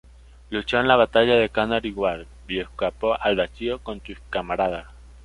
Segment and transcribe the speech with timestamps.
[0.49, 4.87] Luchó en la batalla de Canary Wharf y escapó al Vacío con sus camaradas.